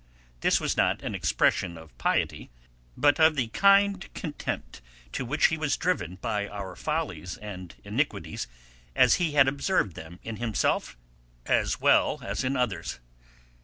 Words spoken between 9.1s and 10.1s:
he had observed